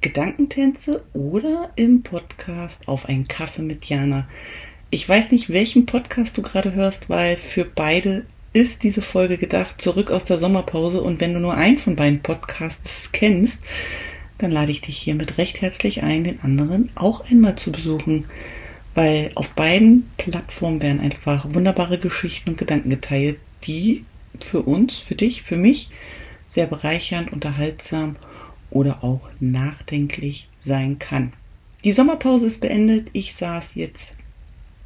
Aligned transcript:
Gedankentänze 0.00 1.04
oder 1.12 1.70
im 1.74 2.02
Podcast 2.02 2.86
Auf 2.86 3.08
einen 3.08 3.26
Kaffee 3.26 3.62
mit 3.62 3.86
Jana. 3.86 4.28
Ich 4.90 5.08
weiß 5.08 5.32
nicht, 5.32 5.50
welchen 5.50 5.86
Podcast 5.86 6.38
du 6.38 6.42
gerade 6.42 6.72
hörst, 6.72 7.10
weil 7.10 7.36
für 7.36 7.64
beide 7.64 8.24
ist 8.52 8.84
diese 8.84 9.02
Folge 9.02 9.38
gedacht, 9.38 9.80
zurück 9.80 10.12
aus 10.12 10.22
der 10.22 10.38
Sommerpause. 10.38 11.02
Und 11.02 11.20
wenn 11.20 11.34
du 11.34 11.40
nur 11.40 11.54
einen 11.54 11.78
von 11.78 11.96
beiden 11.96 12.22
Podcasts 12.22 13.10
kennst, 13.10 13.64
dann 14.38 14.52
lade 14.52 14.70
ich 14.70 14.80
dich 14.80 14.96
hiermit 14.96 15.36
recht 15.36 15.60
herzlich 15.60 16.04
ein, 16.04 16.22
den 16.22 16.40
anderen 16.42 16.90
auch 16.94 17.28
einmal 17.28 17.56
zu 17.56 17.72
besuchen. 17.72 18.26
Weil 18.94 19.32
auf 19.34 19.50
beiden 19.50 20.08
Plattformen 20.16 20.80
werden 20.80 21.00
einfach 21.00 21.52
wunderbare 21.52 21.98
Geschichten 21.98 22.50
und 22.50 22.58
Gedanken 22.58 22.90
geteilt, 22.90 23.38
die 23.66 24.04
für 24.40 24.62
uns, 24.62 24.98
für 24.98 25.16
dich, 25.16 25.42
für 25.42 25.56
mich 25.56 25.90
sehr 26.46 26.66
bereichernd, 26.66 27.32
unterhaltsam 27.32 28.14
oder 28.70 29.02
auch 29.02 29.30
nachdenklich 29.40 30.48
sein 30.60 30.98
kann. 30.98 31.32
Die 31.84 31.92
Sommerpause 31.92 32.46
ist 32.46 32.60
beendet. 32.60 33.08
Ich 33.12 33.34
saß 33.34 33.74
jetzt 33.74 34.16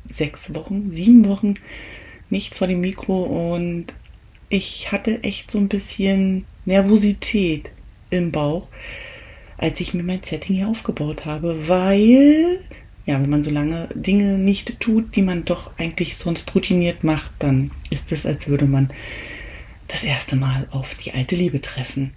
sechs 0.06 0.54
Wochen, 0.54 0.90
sieben 0.90 1.26
Wochen 1.26 1.54
nicht 2.28 2.54
vor 2.54 2.66
dem 2.66 2.80
Mikro 2.80 3.54
und 3.54 3.86
ich 4.48 4.92
hatte 4.92 5.22
echt 5.22 5.50
so 5.50 5.58
ein 5.58 5.68
bisschen 5.68 6.44
Nervosität 6.64 7.70
im 8.10 8.30
Bauch, 8.32 8.68
als 9.56 9.80
ich 9.80 9.94
mir 9.94 10.02
mein 10.02 10.22
Setting 10.22 10.56
hier 10.56 10.68
aufgebaut 10.68 11.24
habe, 11.24 11.68
weil, 11.68 12.58
ja, 13.06 13.20
wenn 13.20 13.30
man 13.30 13.42
so 13.42 13.50
lange 13.50 13.88
Dinge 13.94 14.38
nicht 14.38 14.80
tut, 14.80 15.16
die 15.16 15.22
man 15.22 15.44
doch 15.44 15.70
eigentlich 15.78 16.16
sonst 16.16 16.54
routiniert 16.54 17.04
macht, 17.04 17.32
dann 17.38 17.70
ist 17.90 18.12
es, 18.12 18.26
als 18.26 18.48
würde 18.48 18.66
man 18.66 18.92
das 19.88 20.04
erste 20.04 20.36
Mal 20.36 20.66
auf 20.70 20.94
die 20.96 21.12
alte 21.12 21.36
Liebe 21.36 21.60
treffen. 21.60 22.12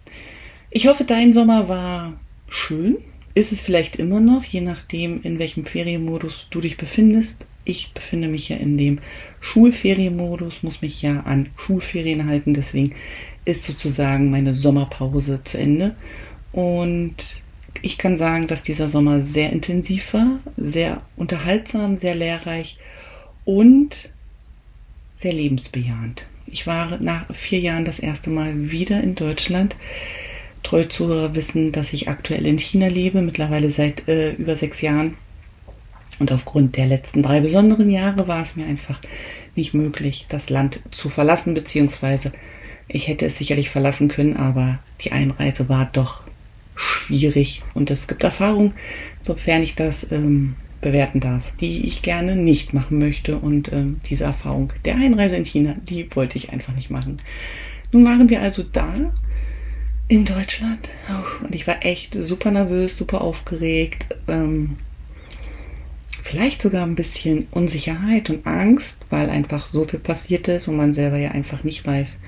Ich 0.76 0.88
hoffe, 0.88 1.06
dein 1.06 1.32
Sommer 1.32 1.70
war 1.70 2.20
schön. 2.50 2.98
Ist 3.34 3.54
es 3.54 3.62
vielleicht 3.62 3.96
immer 3.96 4.20
noch, 4.20 4.44
je 4.44 4.60
nachdem, 4.60 5.22
in 5.22 5.40
welchem 5.40 5.64
Ferienmodus 5.64 6.48
du 6.50 6.60
dich 6.60 6.76
befindest. 6.76 7.46
Ich 7.64 7.94
befinde 7.94 8.28
mich 8.28 8.50
ja 8.50 8.58
in 8.58 8.78
dem 8.78 9.00
Schulferienmodus, 9.40 10.64
muss 10.64 10.82
mich 10.82 11.02
ja 11.02 11.22
an 11.22 11.48
Schulferien 11.56 12.28
halten. 12.28 12.54
Deswegen 12.54 12.94
ist 13.46 13.64
sozusagen 13.64 14.30
meine 14.30 14.54
Sommerpause 14.54 15.40
zu 15.46 15.58
Ende. 15.58 15.96
Und 16.52 17.42
ich 17.82 17.98
kann 17.98 18.18
sagen, 18.18 18.48
dass 18.48 18.62
dieser 18.62 18.90
Sommer 18.90 19.22
sehr 19.22 19.54
intensiv 19.54 20.14
war, 20.14 20.42
sehr 20.58 21.04
unterhaltsam, 21.16 21.96
sehr 21.96 22.16
lehrreich 22.16 22.78
und 23.46 24.10
sehr 25.20 25.32
lebensbejahend. 25.32 26.26
Ich 26.48 26.68
war 26.68 27.00
nach 27.00 27.34
vier 27.34 27.62
Jahren 27.62 27.86
das 27.86 27.98
erste 27.98 28.30
Mal 28.30 28.72
wieder 28.72 29.02
in 29.02 29.16
Deutschland. 29.16 29.78
Treue 30.66 30.90
Zuhörer 30.90 31.36
wissen, 31.36 31.72
dass 31.72 31.94
ich 31.94 32.10
aktuell 32.10 32.46
in 32.48 32.58
China 32.58 32.88
lebe, 32.88 33.22
mittlerweile 33.22 33.70
seit 33.70 34.08
äh, 34.08 34.32
über 34.32 34.56
sechs 34.56 34.82
Jahren. 34.82 35.16
Und 36.18 36.32
aufgrund 36.32 36.76
der 36.76 36.88
letzten 36.88 37.22
drei 37.22 37.40
besonderen 37.40 37.92
Jahre 37.92 38.28
war 38.28 38.42
es 38.42 38.56
mir 38.56 38.66
einfach 38.66 39.00
nicht 39.56 39.76
möglich, 39.76 40.26
das 40.28 40.50
Land 40.50 40.82
zu 40.90 41.10
verlassen, 41.10 41.54
beziehungsweise 41.54 42.32
ich 42.88 43.08
hätte 43.08 43.28
es 43.28 43.38
sicherlich 43.38 43.70
verlassen 43.70 44.08
können, 44.08 44.38
aber 44.38 44.80
die 45.02 45.12
Einreise 45.12 45.70
war 45.70 45.88
doch 45.92 46.26
schwierig. 46.76 47.62
Und 47.76 47.92
es 47.92 48.08
gibt 48.08 48.24
Erfahrungen, 48.24 48.74
sofern 49.22 49.62
ich 49.62 49.76
das 49.76 50.12
ähm, 50.12 50.56
bewerten 50.82 51.20
darf, 51.20 51.52
die 51.60 51.86
ich 51.86 52.02
gerne 52.02 52.36
nicht 52.36 52.74
machen 52.74 52.98
möchte. 52.98 53.38
Und 53.38 53.72
ähm, 53.72 54.00
diese 54.10 54.24
Erfahrung 54.24 54.74
der 54.84 54.96
Einreise 54.96 55.36
in 55.36 55.46
China, 55.46 55.76
die 55.84 56.08
wollte 56.16 56.38
ich 56.40 56.52
einfach 56.52 56.74
nicht 56.74 56.90
machen. 56.90 57.18
Nun 57.92 58.04
waren 58.04 58.30
wir 58.30 58.42
also 58.42 58.64
da 58.64 59.14
in 60.08 60.26
Deutschland. 60.26 60.90
Und 61.44 61.56
ich 61.56 61.68
war 61.68 61.84
echt 61.86 62.16
super 62.18 62.52
nervös, 62.52 62.98
super 62.98 63.22
aufgeregt. 63.22 64.06
Ähm, 64.28 64.78
vielleicht 66.24 66.62
sogar 66.62 66.84
ein 66.84 66.96
bisschen 66.96 67.48
Unsicherheit 67.52 68.30
und 68.30 68.46
Angst, 68.46 68.98
weil 69.10 69.30
einfach 69.30 69.66
so 69.66 69.86
viel 69.86 70.00
passiert 70.00 70.48
ist 70.48 70.68
und 70.68 70.78
man 70.78 70.94
selber 70.94 71.18
ja 71.18 71.32
einfach 71.32 71.64
nicht 71.64 71.86
weiß, 71.86 72.20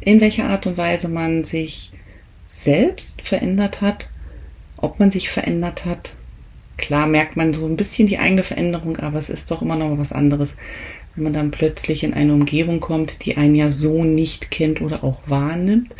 in 0.00 0.20
welcher 0.20 0.48
Art 0.48 0.66
und 0.66 0.76
Weise 0.76 1.08
man 1.08 1.44
sich 1.44 1.92
selbst 2.44 3.22
verändert 3.22 3.80
hat, 3.80 4.08
ob 4.76 4.98
man 4.98 5.10
sich 5.10 5.28
verändert 5.28 5.84
hat. 5.84 6.12
Klar 6.78 7.06
merkt 7.06 7.36
man 7.36 7.52
so 7.52 7.66
ein 7.66 7.76
bisschen 7.76 8.06
die 8.06 8.18
eigene 8.18 8.42
Veränderung, 8.42 8.98
aber 8.98 9.18
es 9.18 9.28
ist 9.28 9.50
doch 9.50 9.62
immer 9.62 9.76
noch 9.76 9.98
was 9.98 10.12
anderes, 10.12 10.54
wenn 11.14 11.24
man 11.24 11.32
dann 11.32 11.50
plötzlich 11.50 12.04
in 12.04 12.14
eine 12.14 12.32
Umgebung 12.32 12.80
kommt, 12.80 13.24
die 13.24 13.36
einen 13.36 13.54
ja 13.54 13.68
so 13.68 14.04
nicht 14.04 14.50
kennt 14.50 14.80
oder 14.80 15.02
auch 15.02 15.20
wahrnimmt. 15.26 15.92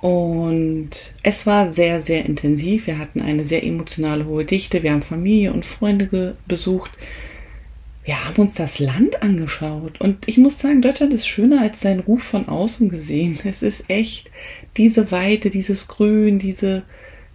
Und 0.00 0.90
es 1.22 1.46
war 1.46 1.70
sehr, 1.70 2.00
sehr 2.00 2.24
intensiv. 2.24 2.86
Wir 2.86 2.98
hatten 2.98 3.20
eine 3.20 3.44
sehr 3.44 3.62
emotionale 3.62 4.24
hohe 4.24 4.44
Dichte. 4.44 4.82
Wir 4.82 4.92
haben 4.92 5.02
Familie 5.02 5.52
und 5.52 5.64
Freunde 5.64 6.36
besucht. 6.46 6.90
Wir 8.02 8.24
haben 8.24 8.40
uns 8.40 8.54
das 8.54 8.78
Land 8.78 9.22
angeschaut. 9.22 10.00
Und 10.00 10.26
ich 10.26 10.38
muss 10.38 10.58
sagen, 10.58 10.80
Deutschland 10.80 11.12
ist 11.12 11.28
schöner 11.28 11.60
als 11.60 11.80
sein 11.80 12.00
Ruf 12.00 12.22
von 12.22 12.48
außen 12.48 12.88
gesehen. 12.88 13.38
Es 13.44 13.62
ist 13.62 13.84
echt 13.88 14.30
diese 14.76 15.10
Weite, 15.10 15.50
dieses 15.50 15.86
Grün, 15.86 16.38
diese 16.38 16.82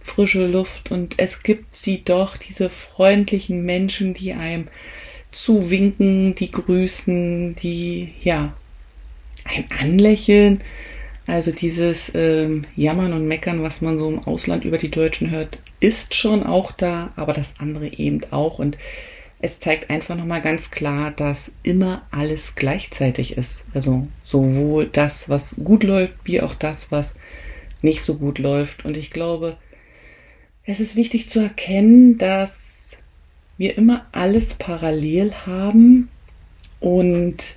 frische 0.02 0.46
Luft. 0.46 0.90
Und 0.90 1.14
es 1.18 1.44
gibt 1.44 1.76
sie 1.76 2.02
doch, 2.04 2.36
diese 2.36 2.68
freundlichen 2.68 3.64
Menschen, 3.64 4.12
die 4.12 4.32
einem 4.32 4.66
zuwinken, 5.30 6.34
die 6.34 6.50
grüßen, 6.50 7.54
die, 7.54 8.12
ja, 8.22 8.54
ein 9.44 9.66
anlächeln. 9.78 10.62
Also 11.26 11.50
dieses 11.50 12.12
ähm, 12.14 12.62
Jammern 12.76 13.12
und 13.12 13.26
Meckern, 13.26 13.62
was 13.62 13.80
man 13.80 13.98
so 13.98 14.08
im 14.08 14.20
Ausland 14.20 14.64
über 14.64 14.78
die 14.78 14.90
Deutschen 14.90 15.30
hört, 15.30 15.58
ist 15.80 16.14
schon 16.14 16.44
auch 16.44 16.72
da, 16.72 17.12
aber 17.16 17.32
das 17.32 17.54
andere 17.58 17.88
eben 17.88 18.20
auch. 18.30 18.58
Und 18.58 18.78
es 19.40 19.58
zeigt 19.58 19.90
einfach 19.90 20.16
nochmal 20.16 20.40
ganz 20.40 20.70
klar, 20.70 21.10
dass 21.10 21.50
immer 21.62 22.06
alles 22.10 22.54
gleichzeitig 22.54 23.36
ist. 23.36 23.66
Also 23.74 24.06
sowohl 24.22 24.86
das, 24.86 25.28
was 25.28 25.56
gut 25.56 25.82
läuft, 25.82 26.14
wie 26.24 26.40
auch 26.40 26.54
das, 26.54 26.90
was 26.90 27.14
nicht 27.82 28.02
so 28.02 28.16
gut 28.16 28.38
läuft. 28.38 28.84
Und 28.84 28.96
ich 28.96 29.10
glaube, 29.10 29.56
es 30.64 30.80
ist 30.80 30.96
wichtig 30.96 31.28
zu 31.28 31.40
erkennen, 31.40 32.18
dass 32.18 32.92
wir 33.58 33.76
immer 33.76 34.06
alles 34.12 34.54
parallel 34.54 35.32
haben 35.46 36.08
und 36.80 37.56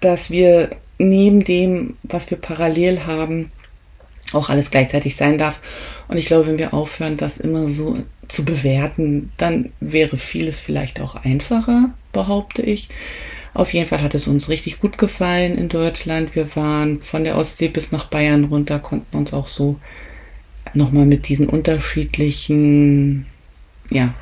dass 0.00 0.30
wir 0.30 0.76
neben 1.00 1.42
dem, 1.42 1.96
was 2.02 2.30
wir 2.30 2.38
parallel 2.38 3.06
haben, 3.06 3.50
auch 4.32 4.48
alles 4.48 4.70
gleichzeitig 4.70 5.16
sein 5.16 5.38
darf. 5.38 5.60
Und 6.08 6.18
ich 6.18 6.26
glaube, 6.26 6.46
wenn 6.46 6.58
wir 6.58 6.74
aufhören, 6.74 7.16
das 7.16 7.38
immer 7.38 7.68
so 7.68 7.98
zu 8.28 8.44
bewerten, 8.44 9.32
dann 9.36 9.72
wäre 9.80 10.16
vieles 10.16 10.60
vielleicht 10.60 11.00
auch 11.00 11.16
einfacher, 11.16 11.90
behaupte 12.12 12.62
ich. 12.62 12.88
Auf 13.54 13.72
jeden 13.72 13.88
Fall 13.88 14.02
hat 14.02 14.14
es 14.14 14.28
uns 14.28 14.48
richtig 14.48 14.78
gut 14.78 14.98
gefallen 14.98 15.56
in 15.56 15.68
Deutschland. 15.68 16.36
Wir 16.36 16.54
waren 16.54 17.00
von 17.00 17.24
der 17.24 17.36
Ostsee 17.36 17.68
bis 17.68 17.90
nach 17.90 18.04
Bayern 18.04 18.44
runter, 18.44 18.78
konnten 18.78 19.16
uns 19.16 19.32
auch 19.32 19.48
so 19.48 19.80
nochmal 20.74 21.06
mit 21.06 21.28
diesen 21.28 21.48
unterschiedlichen, 21.48 23.26
ja, 23.90 24.14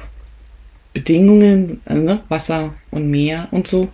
Bedingungen, 0.94 1.82
ne, 1.86 2.22
Wasser 2.28 2.74
und 2.90 3.10
Meer 3.10 3.48
und 3.50 3.68
so 3.68 3.88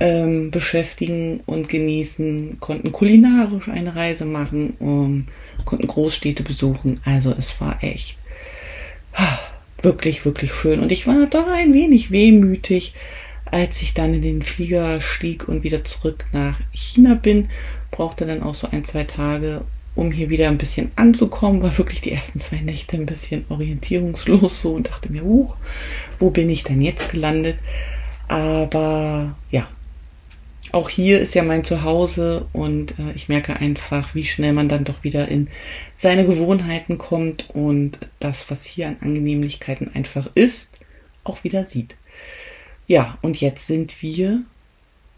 ähm, 0.00 0.50
beschäftigen 0.50 1.40
und 1.46 1.68
genießen, 1.68 2.58
konnten 2.60 2.92
kulinarisch 2.92 3.68
eine 3.68 3.96
Reise 3.96 4.24
machen, 4.24 4.74
um, 4.78 5.24
konnten 5.64 5.86
Großstädte 5.86 6.42
besuchen. 6.42 7.00
Also 7.04 7.34
es 7.36 7.60
war 7.60 7.82
echt 7.82 8.16
ah, 9.14 9.38
wirklich, 9.82 10.24
wirklich 10.24 10.52
schön. 10.54 10.80
Und 10.80 10.92
ich 10.92 11.06
war 11.06 11.26
doch 11.26 11.46
ein 11.48 11.74
wenig 11.74 12.10
wehmütig, 12.10 12.94
als 13.44 13.82
ich 13.82 13.94
dann 13.94 14.14
in 14.14 14.22
den 14.22 14.42
Flieger 14.42 15.00
stieg 15.00 15.48
und 15.48 15.64
wieder 15.64 15.84
zurück 15.84 16.26
nach 16.32 16.60
China 16.72 17.14
bin. 17.14 17.48
Brauchte 17.90 18.26
dann 18.26 18.42
auch 18.42 18.54
so 18.54 18.68
ein, 18.70 18.84
zwei 18.84 19.04
Tage, 19.04 19.62
um 19.94 20.12
hier 20.12 20.28
wieder 20.30 20.48
ein 20.48 20.58
bisschen 20.58 20.92
anzukommen. 20.96 21.62
War 21.62 21.76
wirklich 21.76 22.00
die 22.00 22.12
ersten 22.12 22.38
zwei 22.38 22.60
Nächte 22.60 22.96
ein 22.96 23.06
bisschen 23.06 23.44
orientierungslos 23.48 24.60
so 24.60 24.74
und 24.74 24.88
dachte 24.88 25.10
mir, 25.10 25.22
huch, 25.22 25.56
wo 26.18 26.30
bin 26.30 26.50
ich 26.50 26.62
denn 26.62 26.80
jetzt 26.80 27.10
gelandet? 27.10 27.58
Aber 28.28 29.36
ja, 29.50 29.68
auch 30.72 30.88
hier 30.88 31.20
ist 31.20 31.34
ja 31.34 31.42
mein 31.42 31.64
Zuhause 31.64 32.46
und 32.52 32.92
äh, 32.98 33.12
ich 33.14 33.28
merke 33.28 33.56
einfach, 33.56 34.14
wie 34.14 34.24
schnell 34.24 34.52
man 34.52 34.68
dann 34.68 34.84
doch 34.84 35.04
wieder 35.04 35.28
in 35.28 35.48
seine 35.96 36.24
Gewohnheiten 36.24 36.98
kommt 36.98 37.50
und 37.50 37.98
das, 38.20 38.50
was 38.50 38.64
hier 38.64 38.88
an 38.88 38.96
Angenehmlichkeiten 39.00 39.94
einfach 39.94 40.28
ist, 40.34 40.78
auch 41.24 41.44
wieder 41.44 41.64
sieht. 41.64 41.96
Ja, 42.86 43.18
und 43.20 43.40
jetzt 43.40 43.66
sind 43.66 44.02
wir 44.02 44.42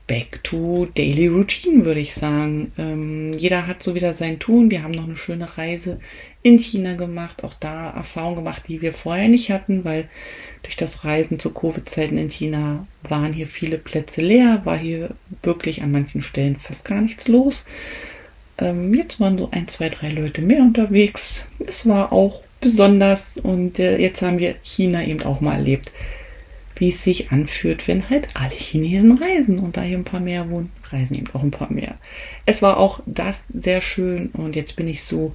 back 0.07 0.43
to 0.43 0.87
daily 0.97 1.29
routine, 1.29 1.85
würde 1.85 2.01
ich 2.01 2.15
sagen. 2.15 2.73
Ähm, 2.77 3.30
jeder 3.41 3.67
hat 3.67 3.83
so 3.83 3.95
wieder 3.95 4.13
sein 4.13 4.39
Tun. 4.39 4.71
Wir 4.71 4.83
haben 4.83 4.93
noch 4.93 5.05
eine 5.05 5.17
schöne 5.17 5.57
Reise 5.57 5.99
in 6.43 6.59
China 6.59 6.95
gemacht, 6.95 7.43
auch 7.43 7.55
da 7.55 7.91
Erfahrungen 7.91 8.37
gemacht, 8.37 8.65
die 8.69 8.83
wir 8.83 8.93
vorher 8.93 9.29
nicht 9.29 9.51
hatten, 9.51 9.85
weil 9.85 10.09
durch 10.63 10.77
das 10.77 11.05
Reisen 11.05 11.39
zu 11.39 11.53
Covid-Zeiten 11.53 12.19
in 12.19 12.31
China 12.31 12.87
waren 13.03 13.33
hier 13.33 13.47
viele 13.47 13.79
Plätze 13.79 14.21
leer, 14.21 14.63
war 14.65 14.77
hier 14.77 15.11
wirklich 15.43 15.83
an 15.83 15.91
manchen 15.91 16.23
Stellen 16.23 16.57
fast 16.57 16.85
gar 16.85 17.01
nichts 17.01 17.29
los. 17.29 17.65
Ähm, 18.59 18.93
jetzt 18.95 19.21
waren 19.21 19.39
so 19.39 19.49
ein, 19.51 19.69
zwei, 19.69 19.89
drei 19.89 20.11
Leute 20.11 20.43
mehr 20.43 20.61
unterwegs. 20.61 21.47
Es 21.67 21.89
war 21.89 22.13
auch 22.13 22.43
besonders 22.61 23.39
und 23.39 23.79
äh, 23.79 23.99
jetzt 23.99 24.21
haben 24.23 24.39
wir 24.39 24.57
China 24.63 25.03
eben 25.05 25.23
auch 25.23 25.41
mal 25.41 25.55
erlebt 25.55 25.93
wie 26.81 26.89
es 26.89 27.05
sich 27.05 27.31
anfühlt, 27.31 27.87
wenn 27.87 28.09
halt 28.09 28.29
alle 28.33 28.55
Chinesen 28.55 29.19
reisen 29.19 29.59
und 29.59 29.77
da 29.77 29.83
hier 29.83 29.99
ein 29.99 30.05
paar 30.05 30.19
mehr 30.19 30.49
wohnen, 30.49 30.73
reisen 30.91 31.15
eben 31.15 31.29
auch 31.35 31.43
ein 31.43 31.51
paar 31.51 31.71
mehr. 31.71 31.97
Es 32.47 32.63
war 32.63 32.79
auch 32.79 33.01
das 33.05 33.49
sehr 33.53 33.83
schön 33.83 34.31
und 34.31 34.57
jetzt 34.57 34.77
bin 34.77 34.89
ich 34.89 35.05
so 35.05 35.35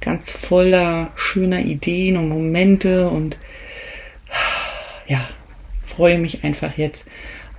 ganz 0.00 0.32
voller 0.32 1.12
schöner 1.14 1.60
Ideen 1.60 2.16
und 2.16 2.30
Momente 2.30 3.10
und 3.10 3.36
ja, 5.06 5.20
freue 5.80 6.18
mich 6.18 6.44
einfach 6.44 6.78
jetzt 6.78 7.04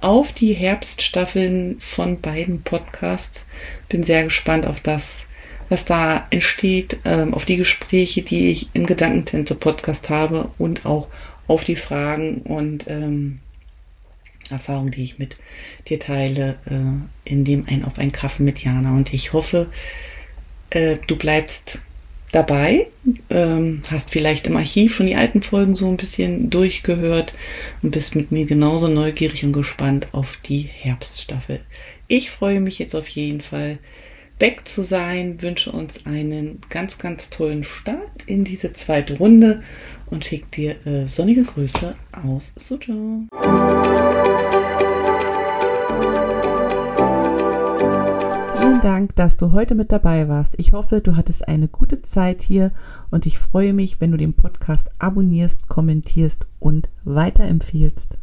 auf 0.01 0.31
die 0.31 0.53
Herbststaffeln 0.53 1.79
von 1.79 2.19
beiden 2.19 2.63
Podcasts. 2.63 3.47
Bin 3.87 4.01
sehr 4.01 4.23
gespannt 4.23 4.65
auf 4.65 4.79
das, 4.79 5.27
was 5.69 5.85
da 5.85 6.25
entsteht, 6.31 6.97
ähm, 7.05 7.35
auf 7.35 7.45
die 7.45 7.57
Gespräche, 7.57 8.23
die 8.23 8.49
ich 8.51 8.69
im 8.73 8.87
Gedankentente 8.87 9.53
Podcast 9.53 10.09
habe 10.09 10.49
und 10.57 10.87
auch 10.87 11.07
auf 11.47 11.63
die 11.63 11.75
Fragen 11.75 12.41
und 12.41 12.85
ähm, 12.87 13.39
Erfahrungen, 14.49 14.91
die 14.91 15.03
ich 15.03 15.19
mit 15.19 15.35
dir 15.87 15.99
teile, 15.99 16.57
äh, 16.65 17.29
in 17.29 17.45
dem 17.45 17.65
ein 17.67 17.83
auf 17.83 17.97
einen 17.97 18.11
Kaffee 18.11 18.43
mit 18.43 18.63
Jana. 18.63 18.95
Und 18.95 19.13
ich 19.13 19.33
hoffe, 19.33 19.67
äh, 20.69 20.97
du 21.07 21.15
bleibst 21.15 21.79
dabei, 22.31 22.87
ähm, 23.29 23.81
hast 23.89 24.11
vielleicht 24.11 24.47
im 24.47 24.57
Archiv 24.57 24.95
schon 24.95 25.07
die 25.07 25.15
alten 25.15 25.41
Folgen 25.41 25.75
so 25.75 25.87
ein 25.87 25.97
bisschen 25.97 26.49
durchgehört 26.49 27.33
und 27.81 27.91
bist 27.91 28.15
mit 28.15 28.31
mir 28.31 28.45
genauso 28.45 28.87
neugierig 28.89 29.45
und 29.45 29.53
gespannt 29.53 30.07
auf 30.11 30.37
die 30.45 30.61
Herbststaffel. 30.61 31.61
Ich 32.07 32.29
freue 32.29 32.59
mich 32.59 32.79
jetzt 32.79 32.95
auf 32.95 33.07
jeden 33.07 33.41
Fall 33.41 33.79
back 34.39 34.67
zu 34.67 34.83
sein, 34.83 35.41
wünsche 35.41 35.71
uns 35.71 36.05
einen 36.05 36.59
ganz, 36.69 36.97
ganz 36.97 37.29
tollen 37.29 37.63
Start 37.63 38.23
in 38.25 38.43
diese 38.43 38.73
zweite 38.73 39.17
Runde 39.17 39.63
und 40.07 40.25
schicke 40.25 40.47
dir 40.53 40.85
äh, 40.85 41.07
sonnige 41.07 41.43
Grüße 41.43 41.95
aus 42.11 42.53
Suzhou. 42.55 43.27
Vielen 48.59 48.81
Dank, 48.81 49.15
dass 49.15 49.37
du 49.37 49.51
heute 49.53 49.75
mit 49.75 49.91
dabei 49.91 50.27
warst. 50.27 50.53
Ich 50.57 50.71
hoffe, 50.71 51.01
du 51.01 51.15
hattest 51.15 51.47
eine 51.47 51.67
gute 51.67 52.01
Zeit 52.01 52.41
hier 52.41 52.71
und 53.09 53.25
ich 53.25 53.39
freue 53.39 53.73
mich, 53.73 53.99
wenn 53.99 54.11
du 54.11 54.17
den 54.17 54.33
Podcast 54.33 54.89
abonnierst, 54.99 55.67
kommentierst 55.67 56.45
und 56.59 56.89
weiterempfiehlst. 57.03 58.17